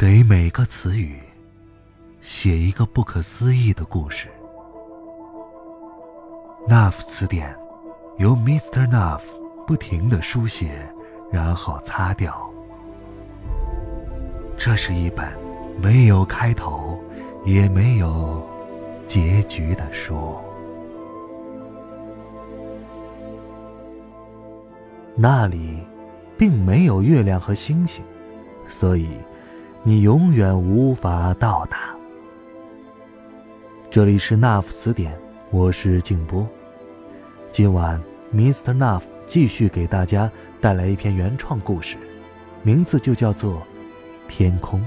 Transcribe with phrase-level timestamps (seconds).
[0.00, 1.20] 给每个词语
[2.22, 4.28] 写一个不可思议的故事。
[6.66, 7.54] Nuff 词典
[8.16, 8.88] 由 Mr.
[8.88, 9.20] Nuff
[9.66, 10.90] 不停的书写，
[11.30, 12.50] 然后擦掉。
[14.56, 15.28] 这是一本
[15.78, 16.98] 没有开头，
[17.44, 18.42] 也没有
[19.06, 20.34] 结局的书。
[25.14, 25.78] 那里
[26.38, 28.02] 并没有月亮和星星，
[28.66, 29.10] 所以。
[29.82, 31.96] 你永远无法到达。
[33.90, 35.18] 这里是 Nuff 词典，
[35.50, 36.46] 我是静波。
[37.50, 37.98] 今晚
[38.30, 38.76] ，Mr.
[38.76, 41.96] Nuff 继续给大家带来一篇原创故事，
[42.62, 43.54] 名字就叫做
[44.28, 44.78] 《天空》。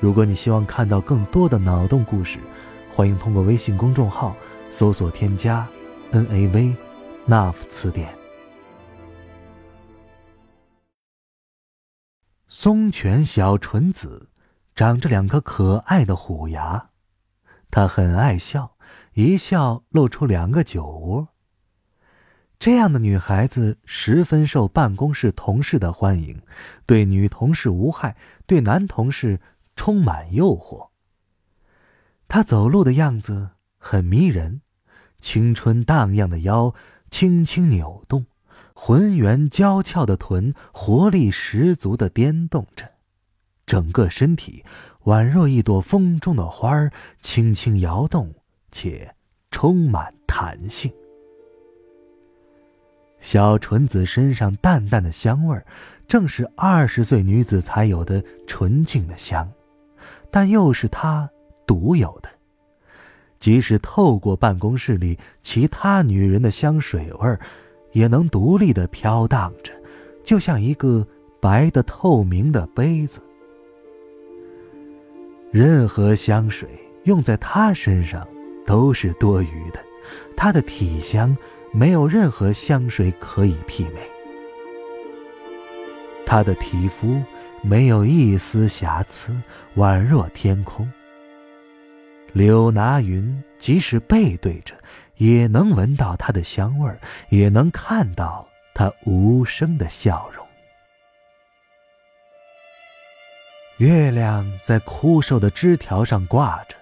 [0.00, 2.38] 如果你希望看到更多的脑洞故事，
[2.94, 4.34] 欢迎通过微信公众号
[4.70, 5.68] 搜索添加
[6.12, 6.74] “NAV
[7.28, 8.08] Nuff 词典”。
[12.48, 14.30] 松泉小纯子，
[14.76, 16.90] 长着两颗可爱的虎牙，
[17.72, 18.76] 她很爱笑，
[19.14, 21.28] 一笑露出两个酒窝。
[22.60, 26.40] 这样的女孩子十分受办公室同事的欢迎，
[26.86, 29.40] 对女同事无害，对男同事
[29.74, 30.90] 充满诱惑。
[32.28, 34.62] 她走路的样子很迷人，
[35.18, 36.72] 青春荡漾的腰
[37.10, 38.26] 轻轻扭动。
[38.78, 42.86] 浑圆娇俏的臀，活力十足的颠动着，
[43.64, 44.62] 整个身体
[45.04, 48.32] 宛若一朵风中的花儿，轻轻摇动
[48.70, 49.14] 且
[49.50, 50.92] 充满弹性。
[53.18, 55.64] 小纯子身上淡淡的香味儿，
[56.06, 59.50] 正是二十岁女子才有的纯净的香，
[60.30, 61.28] 但又是她
[61.66, 62.28] 独有的。
[63.40, 67.40] 即使透过办公室里其他女人的香水味儿。
[67.96, 69.72] 也能独立的飘荡着，
[70.22, 71.06] 就像一个
[71.40, 73.22] 白的透明的杯子。
[75.50, 76.68] 任何香水
[77.04, 78.28] 用在他身上
[78.66, 79.82] 都是多余的，
[80.36, 81.34] 他的体香
[81.72, 84.00] 没有任何香水可以媲美。
[86.26, 87.18] 他的皮肤
[87.62, 89.34] 没有一丝瑕疵，
[89.76, 90.86] 宛若天空。
[92.34, 94.74] 柳拿云即使背对着。
[95.16, 100.46] 也能闻到它的香味儿，也能看到它无声的笑容。
[103.78, 106.76] 月亮在枯瘦的枝条上挂着，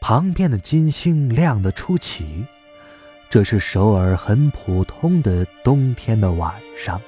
[0.00, 2.46] 旁边的金星亮得出奇。
[3.28, 7.00] 这是首尔很普通的冬天的晚上。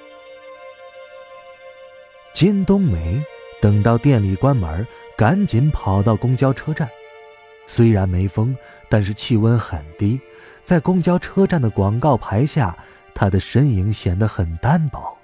[2.33, 3.23] 金冬梅
[3.61, 6.89] 等到店里关门，赶紧跑到公交车站。
[7.67, 8.57] 虽然没风，
[8.89, 10.21] 但是气温很低。
[10.63, 12.77] 在公交车站的广告牌下，
[13.15, 15.17] 他的身影显得很单薄。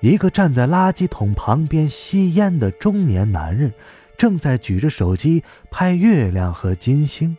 [0.00, 3.72] 一个站在垃圾桶旁边吸烟的中年男人，
[4.16, 7.36] 正在举着手机拍月亮和金星。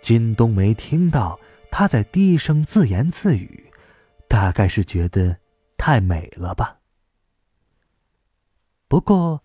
[0.00, 1.38] 金冬梅听到
[1.70, 3.70] 他在低声自言自语，
[4.28, 5.36] 大概是觉得
[5.76, 6.76] 太美了吧。
[8.88, 9.42] 不过，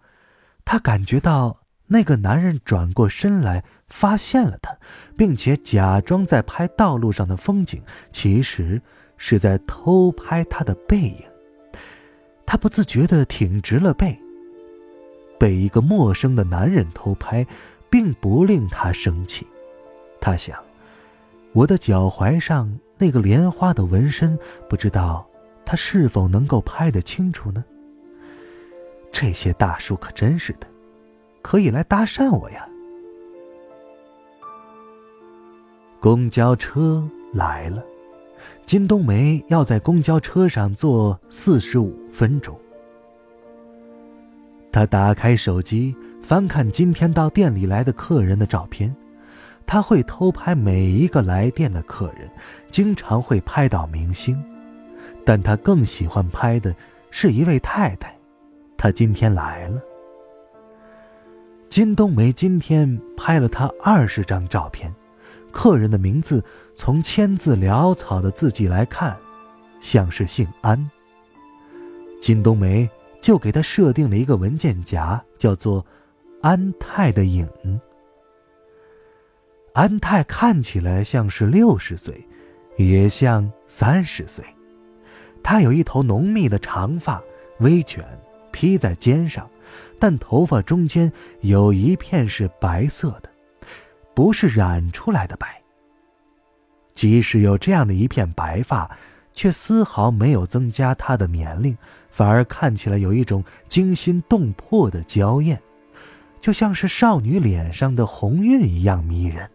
[0.65, 1.63] 他感觉到。
[1.89, 4.76] 那个男人转过身来，发现了他，
[5.15, 7.81] 并且假装在拍道路上的风景，
[8.11, 8.81] 其实
[9.17, 11.23] 是在偷拍他的背影。
[12.45, 14.17] 他不自觉地挺直了背。
[15.39, 17.45] 被一个陌生的男人偷拍，
[17.89, 19.45] 并不令他生气。
[20.19, 20.57] 他想：
[21.53, 24.37] 我的脚踝上那个莲花的纹身，
[24.67, 25.27] 不知道
[25.63, 27.63] 他是否能够拍得清楚呢？
[29.11, 30.67] 这些大叔可真是的。
[31.43, 32.67] 可以来搭讪我呀！
[36.09, 37.83] 公交车来了，
[38.65, 42.57] 金冬梅要在公交车上坐四十五分钟。
[44.71, 48.95] 她打开手机，翻看今天到店里来的客人的照片。
[49.65, 52.31] 她会偷拍每一个来电的客人，
[52.71, 54.41] 经常会拍到明星，
[55.25, 56.73] 但她更喜欢拍的
[57.11, 58.15] 是一位太太。
[58.77, 59.81] 她今天来了。
[61.67, 64.89] 金冬梅今天拍了他二十张照片，
[65.57, 66.43] 客人的名字
[66.75, 69.17] 从签字潦草的字迹来看，
[69.81, 70.87] 像是姓安。
[72.21, 72.87] 金冬梅
[73.19, 75.83] 就给他设定了一个文件夹，叫做
[76.43, 77.49] “安泰的影”。
[79.73, 82.23] 安泰看起来像是六十岁，
[82.77, 84.45] 也像三十岁。
[85.41, 87.19] 他有一头浓密的长发，
[87.61, 88.05] 微卷，
[88.51, 89.49] 披在肩上。
[89.97, 91.11] 但头发中间
[91.41, 93.29] 有一片是白色的，
[94.17, 95.61] 不是染出来的白。
[96.95, 98.89] 即使有这样的一片白发，
[99.31, 101.77] 却丝毫没有增加他的年龄，
[102.09, 105.61] 反而看起来有一种惊心动魄的娇艳，
[106.39, 109.47] 就像是少女脸上的红晕一样迷人。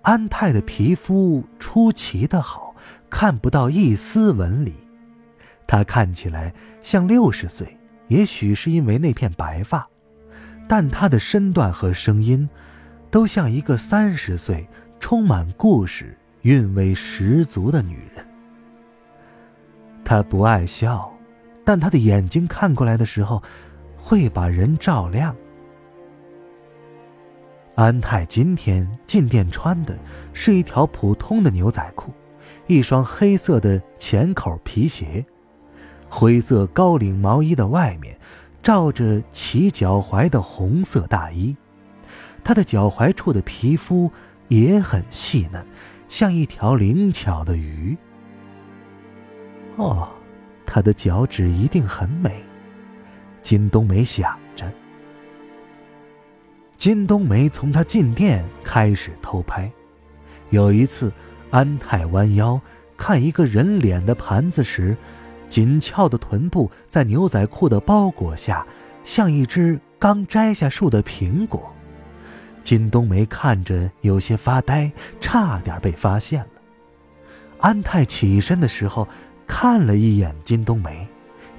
[0.00, 2.74] 安泰的皮肤出奇的好，
[3.10, 4.72] 看不到一丝纹理。
[5.66, 7.76] 她看起来像六十岁，
[8.06, 9.86] 也许是因为那片白发，
[10.68, 12.48] 但她的身段和声音，
[13.10, 14.68] 都像一个三十岁、
[15.00, 18.24] 充满故事、韵味十足的女人。
[20.04, 21.10] 她不爱笑，
[21.64, 23.42] 但她的眼睛看过来的时候，
[23.96, 25.34] 会把人照亮。
[27.74, 29.96] 安泰今天进店穿的
[30.32, 32.12] 是一条普通的牛仔裤，
[32.66, 35.24] 一双黑色的浅口皮鞋，
[36.08, 38.17] 灰色高领毛衣的外面
[38.62, 41.56] 罩着齐脚踝的红色大衣。
[42.44, 44.10] 他的脚踝处的皮肤
[44.48, 45.64] 也很细嫩，
[46.08, 47.96] 像一条灵巧的鱼。
[49.76, 50.08] 哦，
[50.64, 52.42] 他的脚趾一定很美。
[53.42, 54.70] 金冬梅想着。
[56.76, 59.70] 金冬梅从他进店开始偷拍。
[60.50, 61.12] 有一次，
[61.50, 62.60] 安泰弯腰
[62.96, 64.96] 看一个人脸的盘子时，
[65.48, 68.66] 紧翘的臀部在牛仔裤的包裹下，
[69.02, 71.72] 像一只刚摘下树的苹果。
[72.62, 76.50] 金冬梅看着有些发呆，差点被发现了。
[77.60, 79.08] 安泰起身的时候，
[79.46, 81.08] 看了一眼金冬梅，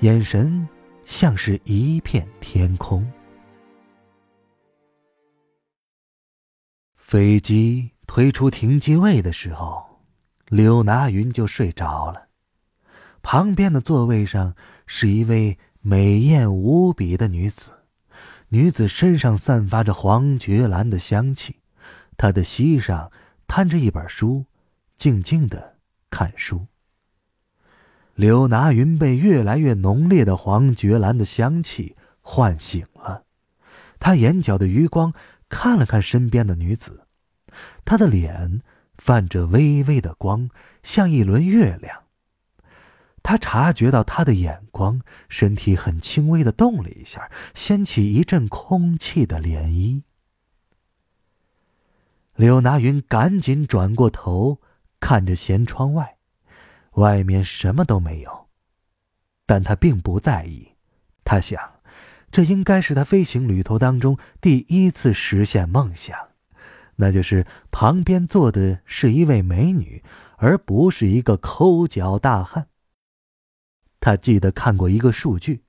[0.01, 0.67] 眼神
[1.05, 3.05] 像是一片天空。
[6.95, 9.83] 飞机推出停机位的时候，
[10.49, 12.28] 柳拿云就睡着了。
[13.21, 14.55] 旁边的座位上
[14.85, 17.71] 是一位美艳无比的女子，
[18.49, 21.57] 女子身上散发着黄菊兰的香气，
[22.17, 23.11] 她的膝上
[23.47, 24.45] 摊着一本书，
[24.95, 25.77] 静静的
[26.09, 26.67] 看书。
[28.15, 33.23] 柳拿云被越来越浓烈的黄菊兰的香气唤醒了，
[33.99, 35.13] 他眼角的余光。
[35.51, 37.07] 看了看身边的女子，
[37.83, 38.61] 她的脸
[38.99, 40.47] 泛着微微的光，
[40.83, 42.03] 像一轮月亮。
[43.29, 50.01] 他察觉到他的眼光，身体很轻微的动了一下，掀起一阵空气的涟漪。
[52.33, 54.57] 柳拿云赶紧转过头，
[54.99, 56.15] 看着舷窗外，
[56.93, 58.47] 外面什么都没有，
[59.45, 60.69] 但他并不在意，
[61.23, 61.61] 他想。
[62.31, 66.17] 这应该是他飞行旅途当中第一次实现梦想，
[66.95, 70.03] 那就是旁边坐的是一位美女，
[70.37, 72.65] 而不是一个抠脚大汉。
[73.99, 75.63] 他记得看过一个数据：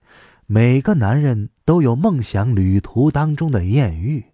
[0.46, 4.24] 每个男人都有梦想旅途当中的艳遇，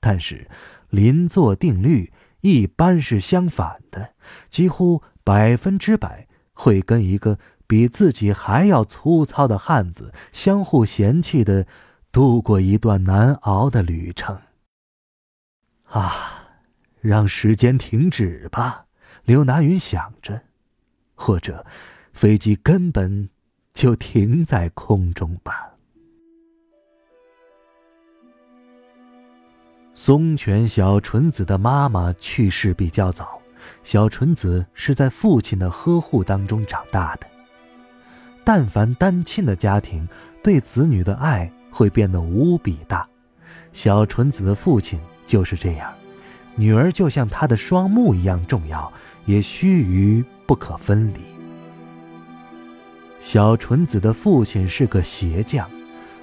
[0.00, 0.48] 但是
[0.88, 4.14] 邻座定律一般是相反的，
[4.48, 7.38] 几乎百分之百会跟一个。
[7.70, 11.68] 比自己还要粗糙的汉子相互嫌弃的
[12.10, 14.36] 度过一段难熬的旅程。
[15.84, 16.48] 啊，
[17.00, 18.86] 让时间停止吧，
[19.22, 20.42] 刘拿云想着，
[21.14, 21.64] 或者
[22.12, 23.28] 飞机根本
[23.72, 25.68] 就停在空中吧。
[29.94, 33.40] 松泉小纯子的妈妈去世比较早，
[33.82, 37.26] 小纯子是在父亲的呵护当中长大的。
[38.42, 40.08] 但凡单亲的家庭，
[40.42, 43.06] 对子女的爱会变得无比大。
[43.72, 45.92] 小纯子的父亲就是这样，
[46.56, 48.90] 女儿就像他的双目一样重要，
[49.26, 51.20] 也须臾不可分离。
[53.20, 55.66] 小纯子的父亲是个鞋匠，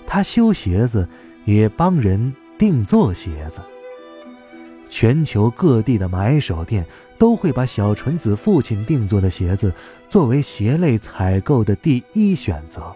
[0.05, 1.07] 他修鞋子，
[1.45, 3.61] 也帮人定做鞋子。
[4.89, 6.85] 全球各地的买手店
[7.17, 9.71] 都会把小纯子父亲定做的鞋子
[10.09, 12.95] 作为鞋类采购的第一选择。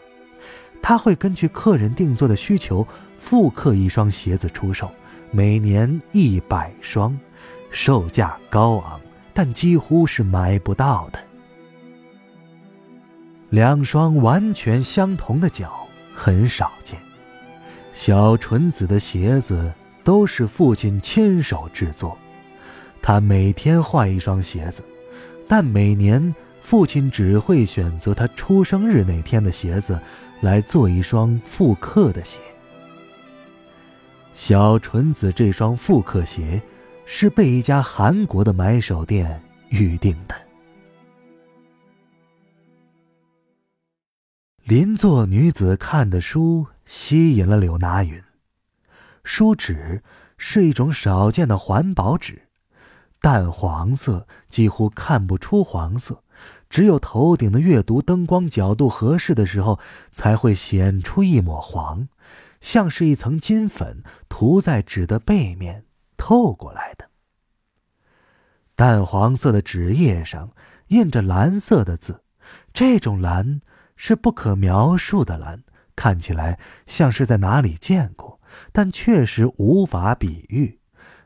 [0.82, 2.86] 他会根据客人定做的需求
[3.20, 4.90] 复刻一双鞋子出售，
[5.30, 7.16] 每年一百双，
[7.70, 9.00] 售价高昂，
[9.32, 11.20] 但几乎是买不到的。
[13.52, 17.00] 两双完全相同的脚很少见，
[17.94, 19.72] 小纯子的鞋子。
[20.04, 22.18] 都是父亲亲手制作，
[23.04, 24.84] 他每天换一双鞋子，
[25.48, 30.00] 但每年父亲只会选择他出生日那天的鞋子
[30.40, 32.40] 来做一双复刻的鞋。
[34.34, 36.60] 小纯子这双复刻鞋
[37.06, 39.40] 是被一家韩国的买手店
[39.70, 40.34] 预定的。
[44.72, 48.24] 邻座女子看的书吸引了柳拿云。
[49.22, 50.02] 书纸
[50.38, 52.44] 是一种少见的环保纸，
[53.20, 56.24] 淡黄色，几乎看不出黄色，
[56.70, 59.78] 只有头顶的阅读灯光角度合适的时候，
[60.14, 62.08] 才会显出一抹黄，
[62.62, 65.84] 像是一层金粉涂在纸的背面
[66.16, 67.10] 透过来的。
[68.76, 70.52] 淡黄色的纸页上
[70.88, 72.24] 印着蓝色的字，
[72.72, 73.60] 这种蓝
[74.04, 75.64] 是不可描述的蓝，
[75.96, 78.42] 看起来像是在哪里见过，
[78.72, 80.80] 但确实无法比喻，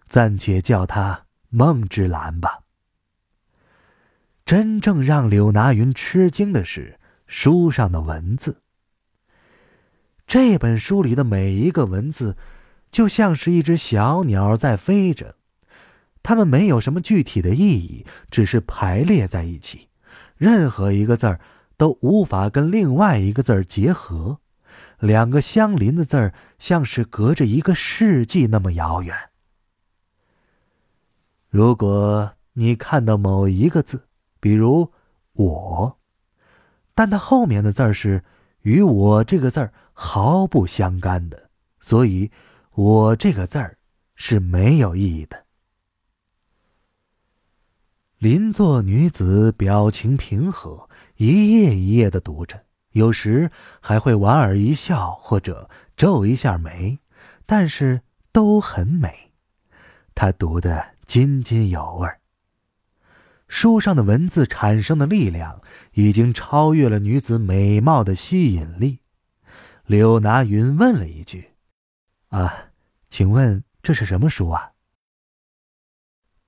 [0.09, 2.63] 暂且叫它梦之蓝吧。
[4.43, 8.61] 真正让柳拿云吃惊的是书上的文字。
[10.27, 12.35] 这本书里的每一个文字，
[12.91, 15.37] 就像是一只小鸟在飞着，
[16.21, 19.87] 它们没有什么具体的意义，只是排列在一起，
[20.35, 21.39] 任何一个字儿
[21.77, 24.39] 都无法跟另外一个字儿结合，
[24.99, 29.15] 两个相邻的字儿像是隔着一个世纪那么遥远。
[31.49, 34.07] 如果你看到某一个字，
[34.39, 34.91] 比如
[35.33, 35.97] 我，
[36.93, 38.23] 但它后面的字儿是
[38.61, 42.31] 与我这个字儿毫不相干的，所以
[42.71, 43.77] 我这个字儿
[44.15, 45.45] 是没有意义的。
[48.17, 56.99] 邻座女子表情平和，一页一页的读着，有时还会莞尔一笑或者皱一下眉，
[57.45, 59.31] 但是都很美。
[60.13, 62.09] 她读得津津有味。
[63.47, 65.61] 书上的文字产生的力量，
[65.93, 68.99] 已经超越了女子美貌的吸引力。
[69.85, 71.51] 柳拿云问了一句
[72.29, 72.71] ：“啊，
[73.09, 74.71] 请问这是什么书啊？”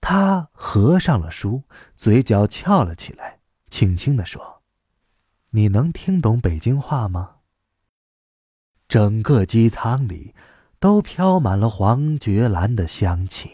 [0.02, 1.64] 他合上了书，
[1.96, 4.57] 嘴角翘了起来，轻轻地说
[5.52, 7.36] ：“你能听懂北京话吗？”
[8.88, 10.34] 整个机舱里，
[10.80, 13.52] 都飘满了黄菊兰的香气。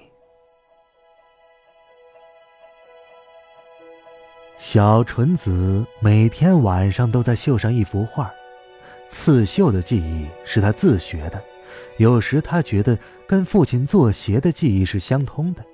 [4.60, 8.32] 小纯子每天晚上都在绣上一幅画，
[9.08, 11.44] 刺绣的技艺是他自学的。
[11.98, 12.98] 有时他觉得
[13.28, 15.66] 跟父亲做鞋的技艺是相通的。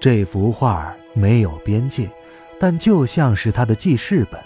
[0.00, 2.08] 这幅画没有边界，
[2.60, 4.40] 但就像是他的记事本，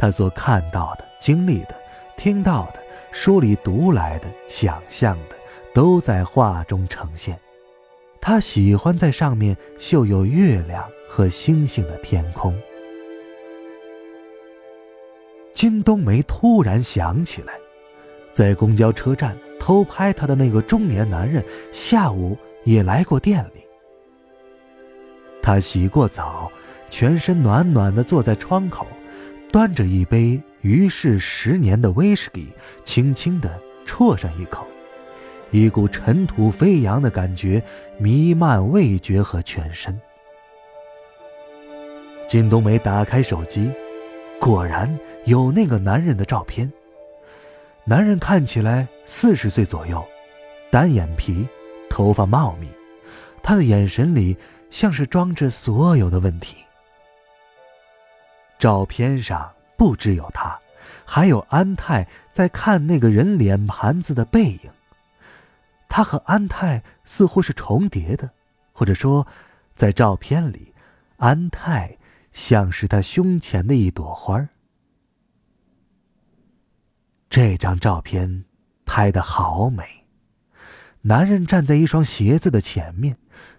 [0.00, 1.74] 他所看到的、经历的、
[2.16, 2.80] 听到的、
[3.12, 5.36] 书里读来的、想象的，
[5.74, 7.38] 都在画中呈现。
[8.20, 10.82] 他喜欢在上面绣有月亮。
[11.12, 12.56] 和星星的天空。
[15.52, 17.54] 金冬梅突然想起来，
[18.30, 23.66] 在公交车站偷拍她的那个中年男人，下午也来过店里。
[25.42, 26.48] 他洗过澡，
[26.90, 28.86] 全身暖暖的，坐在窗口，
[29.52, 32.48] 端着一杯余氏十年的威士忌，
[32.84, 34.66] 轻轻的啜上一口，
[35.50, 37.62] 一股尘土飞扬的感觉
[37.98, 39.98] 弥漫味觉和全身。
[42.28, 43.68] 金冬梅打开手机，
[44.40, 44.88] 果然
[45.24, 46.70] 有那个男人的照片。
[47.84, 50.04] 男人看起来四十岁左右，
[50.70, 51.44] 单眼皮，
[51.88, 52.68] 头发茂密，
[53.42, 54.36] 他的眼神里
[54.70, 56.58] 像是装着所有的问题。
[58.60, 60.56] 照片上不只有他，
[61.04, 64.70] 还有安泰在看那个人脸盘子的背影。
[65.88, 68.30] 他和安泰似乎是重叠的，
[68.72, 69.26] 或者说，
[69.74, 70.72] 在照片里，
[71.16, 71.96] 安泰。
[72.32, 74.48] 像是他胸前的一朵花
[77.28, 78.44] 这张照片
[78.86, 79.84] 拍的好美，
[81.00, 83.16] 男人站在一双鞋子的前面，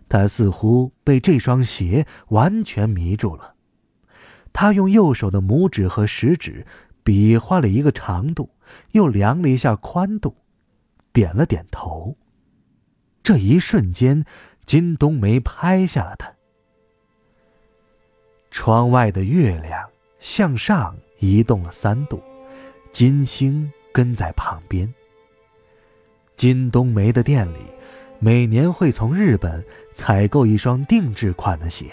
[0.08, 3.56] 他似乎被这双鞋完全迷住了。
[4.54, 6.66] 他用右手的拇指和食指
[7.04, 8.50] 比划了一个长度，
[8.92, 10.36] 又量了一下宽度，
[11.14, 12.16] 点了点头。
[13.24, 14.26] 这一瞬间，
[14.66, 16.34] 金冬梅拍下了他。
[18.50, 19.90] 窗外的月亮
[20.20, 22.22] 向上移动了三度，
[22.92, 24.94] 金星跟在旁边。
[26.36, 27.60] 金冬梅的店里，
[28.20, 31.92] 每年会从日本采购一双定制款的鞋，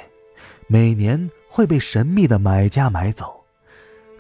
[0.67, 3.45] 每年会被神秘的买家买走。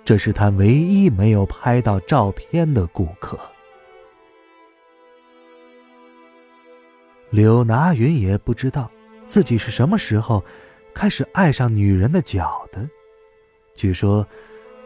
[0.04, 3.38] 这是他唯一没有拍到照片的顾客。
[7.30, 8.90] 柳拿云也不知道
[9.24, 10.44] 自己是什么时候。
[10.92, 12.84] 开始爱上女人的脚的，
[13.76, 14.26] 据说，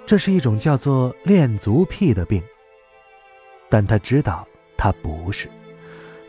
[0.05, 2.43] 这是一种叫做恋足癖的病。
[3.71, 5.49] 但他知道他不是，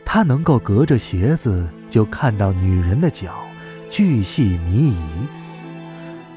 [0.05, 3.45] 他能够隔着鞋子就看到女人的脚，
[3.89, 5.42] 巨细靡遗。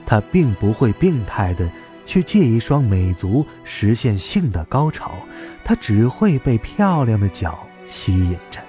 [0.06, 1.68] 他并不会病态的
[2.06, 5.16] 去借一双美足实现性的高潮，
[5.64, 7.58] 他只会被漂亮的脚
[7.88, 8.60] 吸引着。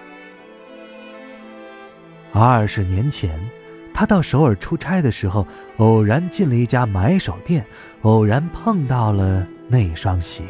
[2.34, 3.40] 二十年前。
[3.94, 7.66] 他到首尔出差的时候，偶然进了一家买手店，
[8.04, 10.44] 偶然碰到了那双鞋。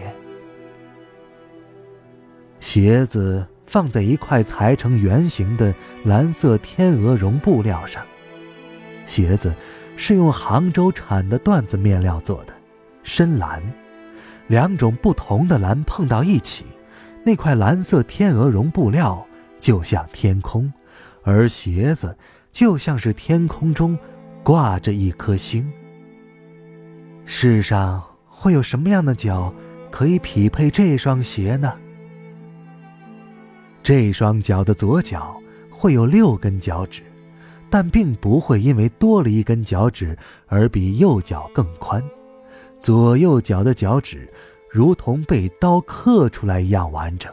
[2.60, 8.04] 鞋子放在一块裁成圆形的蓝色天鹅绒布料上，
[9.06, 9.56] 鞋子
[9.98, 12.54] 是用杭州产的缎子面料做的，
[13.04, 13.62] 深蓝，
[14.48, 16.64] 两种不同的蓝碰到一起，
[17.26, 19.26] 那块蓝色天鹅绒布料
[19.60, 20.72] 就像天空，
[21.24, 22.16] 而鞋子
[22.52, 23.98] 就像是天空中
[24.44, 25.70] 挂着一颗星。
[27.26, 29.54] 世上会有什么样的脚
[29.90, 31.74] 可以匹配这双鞋呢？
[33.82, 35.36] 这双脚的左脚
[35.72, 37.02] 会有六根脚趾，
[37.70, 42.04] 但并不会因为多了一根脚趾而比右脚更宽。
[42.80, 44.32] 左右脚的脚趾
[44.72, 47.32] 如同被刀刻出来一样完整。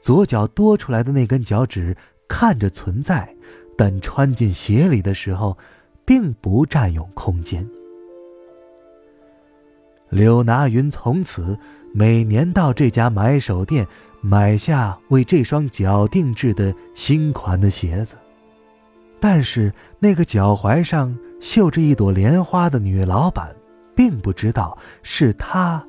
[0.00, 1.96] 左脚多出来的那根脚趾
[2.28, 3.34] 看着存在，
[3.76, 5.56] 但穿进鞋里的时候，
[6.04, 7.68] 并不占用空间。
[10.10, 11.58] 柳拿云从此
[11.92, 13.86] 每年到这家买手店。
[14.26, 18.16] 买下为这双脚定制的新款的鞋子，
[19.26, 23.56] 但是那个脚踝上绣着一朵莲花的女老板，
[23.96, 25.82] 并不知道是他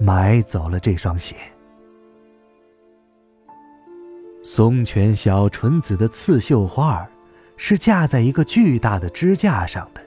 [0.00, 1.36] 买走了这双鞋。
[4.42, 7.08] 松泉小纯子的刺绣花儿，
[7.56, 10.00] 是架在一个巨大的支架上的，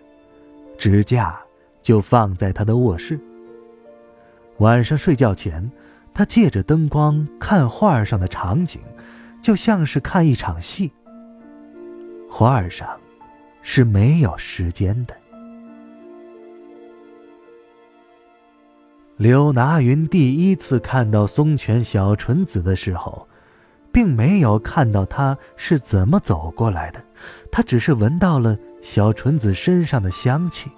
[0.77, 1.39] 支架
[1.81, 3.17] 就放在他的卧室。
[4.57, 5.71] 晚上睡觉前。
[6.13, 8.81] 他借着灯光看画上的场景，
[9.41, 10.91] 就像是看一场戏。
[12.37, 12.99] 画上
[13.61, 15.15] 是没有时间的。
[19.15, 23.25] 柳拿云第一次看到松泉小纯子的时候，
[23.89, 27.01] 并没有看到他是怎么走过来的，
[27.49, 30.69] 他只是闻到了小纯子身上的香气。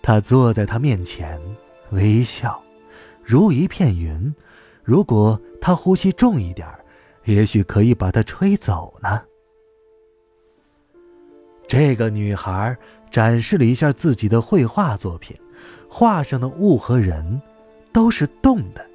[0.00, 1.40] 他坐在他面前，
[1.90, 2.62] 微笑。
[3.24, 4.32] 如一片云，
[4.84, 6.68] 如果他呼吸重一点
[7.24, 9.20] 也许可以把它吹走呢。
[11.66, 12.76] 这个女孩
[13.10, 15.36] 展示了一下自己的绘画作品，
[15.88, 17.40] 画上的物和人
[17.92, 18.86] 都是动的，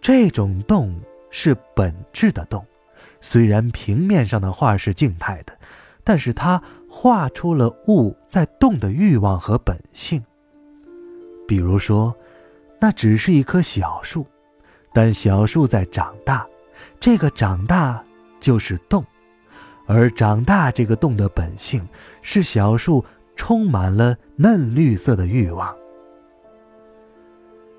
[0.00, 0.94] 这种动
[1.30, 2.64] 是本质的动。
[3.20, 5.56] 虽然平面上的画是静态的，
[6.04, 10.22] 但是她画出了物在动的欲望和本性。
[11.46, 12.14] 比如说。
[12.78, 14.26] 那只是一棵小树，
[14.92, 16.46] 但小树在长大，
[17.00, 18.04] 这个长大
[18.38, 19.02] 就是动，
[19.86, 21.86] 而长大这个洞的本性
[22.22, 23.04] 是小树
[23.36, 25.74] 充满了嫩绿色的欲望。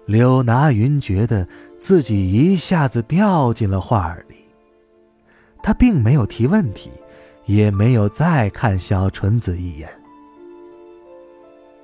[0.05, 1.45] 柳拿云觉得
[1.77, 4.35] 自己一下子掉进了画儿里，
[5.61, 6.89] 他并没有提问题，
[7.45, 9.89] 也没有再看小纯子一眼，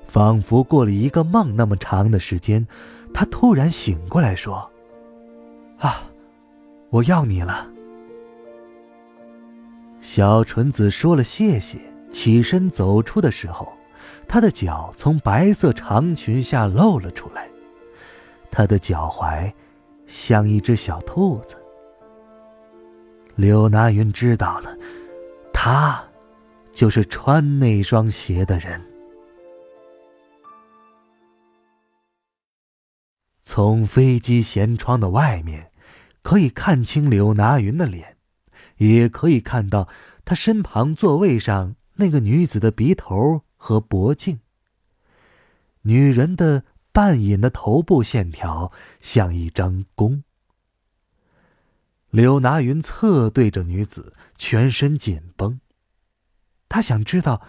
[0.08, 2.66] 仿佛过了一个梦那么长的时间。
[3.14, 4.72] 他突然醒过来，说
[5.78, 6.04] ：“啊，
[6.90, 7.70] 我要你了。”
[10.04, 11.80] 小纯子说了谢谢，
[12.12, 13.72] 起身走出的时候，
[14.28, 17.48] 她的脚从白色长裙下露了出来，
[18.52, 19.52] 她的脚踝
[20.06, 21.56] 像一只小兔子。
[23.38, 24.78] 柳拿云知道了，
[25.54, 26.04] 他
[26.74, 28.80] 就是穿那双鞋的人。
[33.42, 35.72] 从飞机舷窗的外面，
[36.22, 38.18] 可以看清柳拿云的脸，
[38.78, 39.88] 也可以看到
[40.26, 44.40] 他身旁座位上那个女子的鼻头和脖颈。
[45.84, 50.24] 女人的半隐的头部线条像一张弓。
[52.10, 55.60] 柳拿云侧对着女子，全身紧绷。
[56.70, 57.46] 他想知道，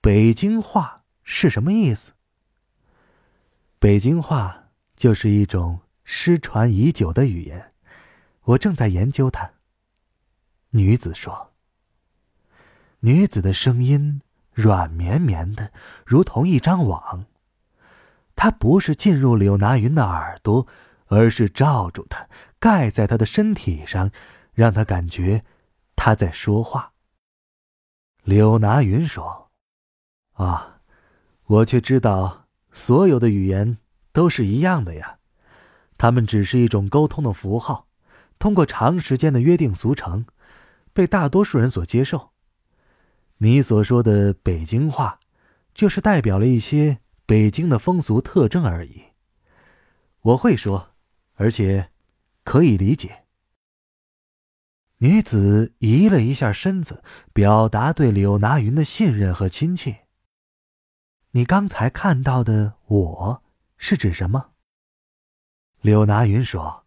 [0.00, 2.12] 北京话是什么意思。
[3.78, 4.64] 北京话。
[4.96, 7.70] 就是一种失传已久的语言，
[8.44, 9.50] 我正在研究它。
[10.70, 11.52] 女子说。
[13.00, 14.20] 女子的声音
[14.52, 15.72] 软绵绵的，
[16.04, 17.26] 如同一张网。
[18.34, 20.66] 它不是进入柳拿云的耳朵，
[21.06, 24.10] 而是罩住他，盖在他的身体上，
[24.52, 25.44] 让他感觉
[25.94, 26.92] 他在说话。
[28.24, 29.50] 柳拿云说
[30.34, 30.80] ：“啊，
[31.44, 33.78] 我却知道所有的语言。”
[34.16, 35.18] 都是一样的呀，
[35.98, 37.86] 它们只是一种沟通的符号，
[38.38, 40.24] 通过长时间的约定俗成，
[40.96, 42.32] 被大多数人所接受。
[43.36, 45.20] 你所说的北京话，
[45.74, 49.02] 就是代表了一些北京的风俗特征而已。
[50.22, 50.94] 我会说，
[51.34, 51.90] 而且
[52.44, 53.26] 可以理解。
[55.00, 57.04] 女子移了一下身子，
[57.34, 60.06] 表达对柳拿云的信任和亲切。
[61.32, 63.42] 你刚才看到的“我”
[63.76, 64.52] 是指什么？
[65.82, 66.86] 柳拿云说：“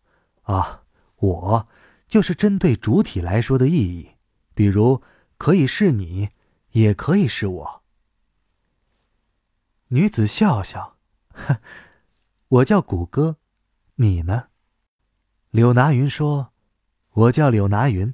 [0.50, 0.82] 啊，
[1.18, 1.68] 我
[2.10, 4.10] 就是针对主体来说的意义，
[4.54, 5.02] 比如
[5.38, 6.28] 可以是你，
[6.72, 7.84] 也可以是我。”
[9.96, 10.98] 女子笑笑
[11.32, 11.62] ：“呵，
[12.50, 13.38] 我叫谷歌，
[13.96, 14.48] 你呢？”
[15.52, 16.52] 柳拿云说。
[17.14, 18.14] 我叫柳拿云。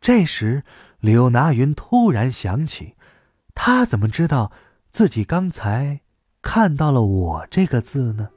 [0.00, 0.64] 这时，
[0.98, 2.96] 柳拿云突然想起，
[3.54, 4.52] 他怎么知道
[4.90, 6.00] 自己刚才
[6.42, 8.30] 看到了“我”这个字呢？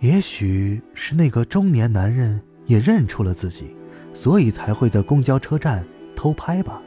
[0.00, 3.74] 也许是那个中年男人也认出了自己，
[4.12, 5.84] 所以才会在公交车站
[6.16, 6.82] 偷拍吧。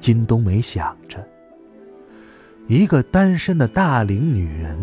[0.00, 1.26] 金冬梅想着，
[2.66, 4.76] 一个单身的大龄女人。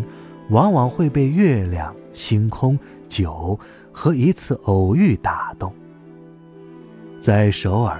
[0.50, 3.58] 往往会被月亮、星空、酒
[3.90, 5.72] 和一次偶遇打动。
[7.18, 7.98] 在首尔，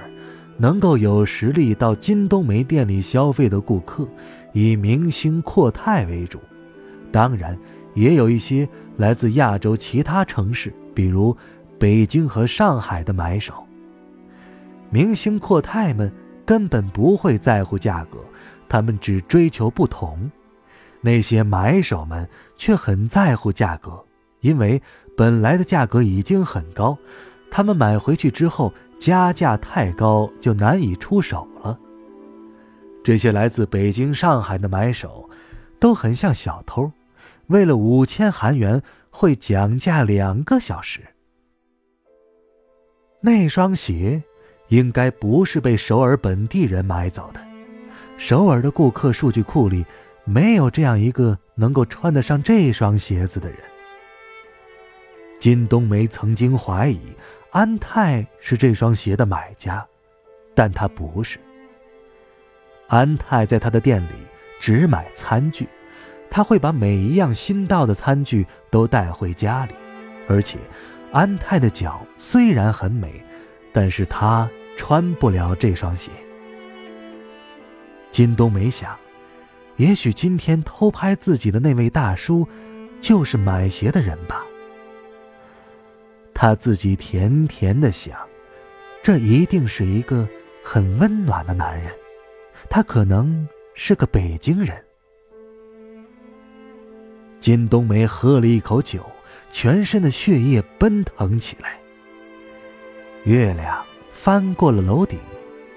[0.55, 4.07] 能够有实力到金冬梅店里消费的顾客，
[4.53, 6.39] 以明星阔太为主，
[7.11, 7.57] 当然
[7.95, 11.35] 也有一些来自亚洲其他城市，比如
[11.79, 13.65] 北京和上海的买手。
[14.91, 16.11] 明星阔太们
[16.45, 18.19] 根本不会在乎价格，
[18.69, 20.29] 他们只追求不同。
[21.01, 24.03] 那些买手们却很在乎价格，
[24.41, 24.81] 因为
[25.17, 26.97] 本来的价格已经很高，
[27.51, 31.77] 他们买回去之后加价太高就难以出手了。
[33.03, 35.29] 这些来自北京、上海的买手，
[35.79, 36.91] 都很像小偷，
[37.47, 41.01] 为了五千韩元会讲价两个小时。
[43.21, 44.21] 那双鞋
[44.67, 47.39] 应该不是被首尔本地人买走的，
[48.17, 49.85] 首尔的顾客数据库里。
[50.27, 53.59] 没有这样一个能够穿得上这双鞋子的人。
[55.39, 56.99] 金冬梅曾经怀疑
[57.51, 59.85] 安泰是这双鞋的买家，
[60.55, 61.37] 但他不是。
[62.87, 64.15] 安泰在他的店里
[64.59, 65.69] 只买餐具，
[66.35, 69.73] 他会把每一样新到的餐具都带回家里，
[70.27, 70.59] 而且
[71.13, 73.23] 安泰的脚虽然很美，
[73.71, 74.45] 但是他
[74.75, 76.11] 穿不了这双鞋。
[78.11, 78.93] 金冬梅想。
[79.77, 82.45] 也许今天偷拍自己的那位大叔，
[82.99, 84.43] 就是买鞋的人吧。
[86.33, 88.19] 他自己甜甜的想，
[89.01, 90.27] 这一定是一个
[90.61, 91.89] 很温暖的男人，
[92.69, 94.84] 他可能是个北京人。
[97.45, 99.05] 金冬梅喝了一口酒，
[99.51, 101.77] 全身的血液奔腾起来。
[103.25, 105.19] 月亮翻过了楼顶，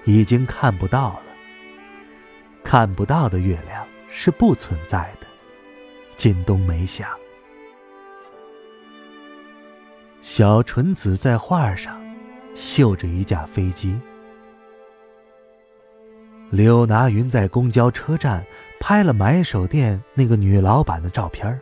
[0.03, 1.21] 已经看不到了。
[2.63, 5.27] 看不到的月亮是不存在的，
[6.17, 7.07] 金冬梅想。
[10.23, 12.01] 小纯子在画上
[12.55, 13.95] 绣着一架飞机。
[16.49, 18.43] 柳拿云在公交车站
[18.79, 21.59] 拍了买手店那个女老板的照片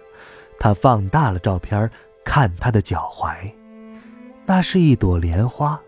[0.60, 1.90] 他放大了照片
[2.24, 3.54] 看她的脚踝，
[4.46, 5.80] 那是一朵莲花。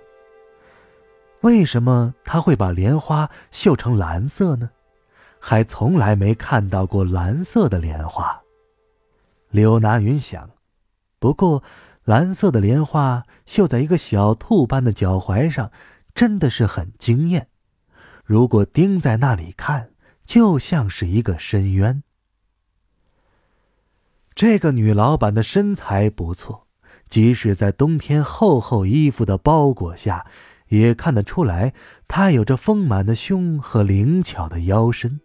[1.42, 4.70] 为什么他会把莲花绣成蓝色呢？
[5.40, 8.42] 还从来没看到过蓝色的莲花，
[9.50, 10.50] 柳拿云想。
[11.18, 11.64] 不过，
[12.04, 15.72] 蓝色的莲花绣在一个小兔般的脚踝上，
[16.14, 17.48] 真的是很惊艳。
[18.26, 19.89] 如果盯在那里看，
[20.30, 22.04] 就像是一个深渊。
[24.36, 26.68] 这个女老板的身材不错，
[27.08, 30.24] 即使在冬天厚厚衣服的包裹下，
[30.68, 31.74] 也看得出来
[32.08, 35.20] 她有着丰满的胸和灵巧的腰身。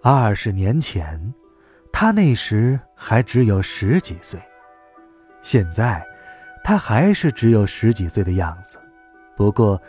[0.00, 1.34] 二十年前，
[1.92, 4.40] 她那时还只有十几岁，
[5.42, 6.06] 现在，
[6.62, 8.78] 她还是只有十几岁的样子。
[9.36, 9.82] 不过，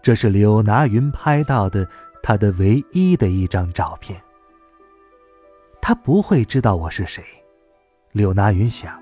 [0.00, 1.86] 这是柳拿云拍到的
[2.26, 4.18] 他的唯一的一张照片。
[5.78, 7.22] 他不会知道我是谁，
[8.12, 8.98] 柳拿云想。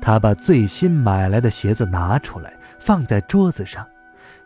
[0.00, 3.86] 他把最新买来的鞋子拿出来，放在桌子上，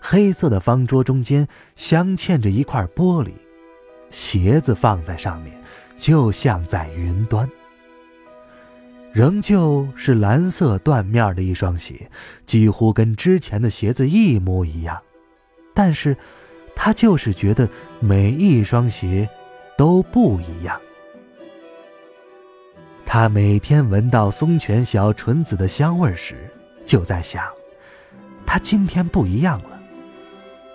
[0.00, 1.46] 黑色的方桌中间
[1.77, 3.31] 镶嵌着一块玻璃。
[4.11, 5.57] 鞋子放在上面，
[5.96, 7.48] 就像在云端。
[9.12, 12.11] 仍旧是蓝色缎面的一双鞋，
[12.44, 15.00] 几乎跟之前的鞋子一模一样。
[15.72, 16.16] 但是，
[16.77, 17.69] 他就是觉得
[18.01, 19.29] 每一双鞋
[19.77, 20.81] 都不一样。
[23.07, 26.51] 他每天闻到松泉小纯子的香味时，
[26.85, 27.45] 就在想，
[28.45, 29.81] 他今天不一样了。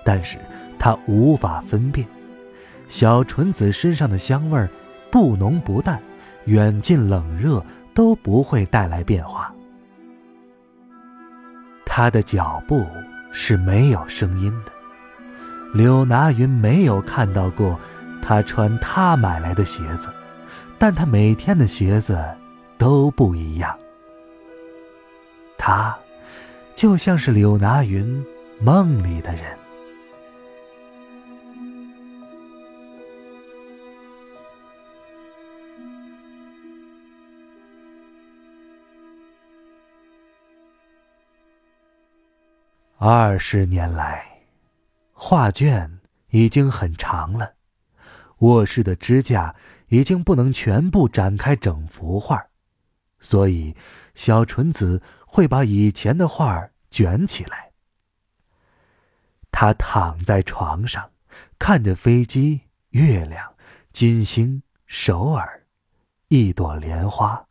[0.05, 0.37] 但是
[0.79, 2.07] 他无法分辨。
[2.87, 4.67] 小纯子身上的香味
[5.11, 6.01] 不浓不淡，
[6.45, 9.53] 远近冷热都不会带来变化。
[11.85, 12.85] 他的脚步
[13.31, 14.71] 是没有声音的。
[15.73, 17.79] 柳拿云没有看到过
[18.21, 20.09] 他穿他买来的鞋子，
[20.77, 22.19] 但他每天的鞋子
[22.77, 23.77] 都不一样。
[25.57, 25.97] 他，
[26.75, 28.25] 就像是柳拿云
[28.59, 29.43] 梦里的人。
[42.97, 44.25] 二十年来，
[45.21, 47.55] 画卷已经很长了，
[48.37, 49.53] 卧室的支架
[49.89, 52.41] 已经不能全部展开整幅画，
[53.19, 53.75] 所以
[54.15, 57.73] 小纯子会把以前的画卷起来。
[59.51, 61.11] 他躺在床上，
[61.59, 63.55] 看着飞机、月亮、
[63.91, 65.65] 金星、首尔，
[66.29, 67.45] 一朵莲花，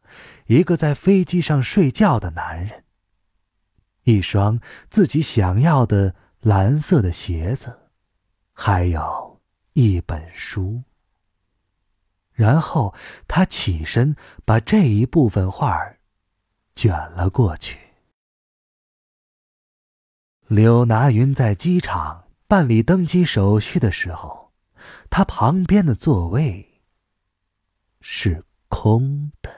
[0.46, 2.84] 一个在飞机上睡觉的男人。
[4.04, 7.90] 一双自己想要的蓝色的鞋子，
[8.52, 9.40] 还有
[9.72, 10.82] 一本书。
[12.32, 12.94] 然后
[13.26, 15.76] 他起身，把这一部分画
[16.74, 17.78] 卷了过去。
[20.46, 24.52] 柳拿云在机场办理登机手续的时候，
[25.10, 26.82] 他旁边的座位
[28.00, 29.57] 是空的。